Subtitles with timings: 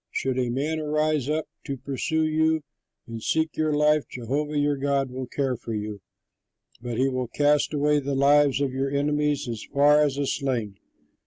[0.09, 2.63] Should a man rise up to pursue you
[3.05, 6.01] and seek your life, Jehovah your God will care for you,
[6.81, 10.79] but he will cast away the lives of your enemies as from a sling.